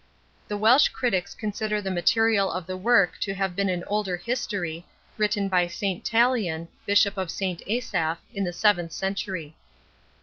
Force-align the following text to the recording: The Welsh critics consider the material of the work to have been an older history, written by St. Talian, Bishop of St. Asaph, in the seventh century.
The 0.47 0.57
Welsh 0.57 0.87
critics 0.87 1.35
consider 1.35 1.79
the 1.79 1.91
material 1.91 2.51
of 2.51 2.65
the 2.65 2.75
work 2.75 3.19
to 3.19 3.35
have 3.35 3.55
been 3.55 3.69
an 3.69 3.83
older 3.85 4.17
history, 4.17 4.83
written 5.15 5.47
by 5.47 5.67
St. 5.67 6.03
Talian, 6.03 6.67
Bishop 6.87 7.19
of 7.19 7.29
St. 7.29 7.61
Asaph, 7.69 8.17
in 8.33 8.43
the 8.43 8.51
seventh 8.51 8.93
century. 8.93 9.55